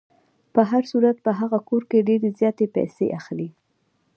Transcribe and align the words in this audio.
په 0.53 0.61
هر 0.69 0.83
صورت 0.91 1.17
په 1.25 1.31
هغه 1.39 1.59
کور 1.69 1.83
کې 1.89 2.05
ډېرې 2.07 2.29
زیاتې 2.39 2.65
پیسې 2.75 3.05
اخلي. 3.19 3.49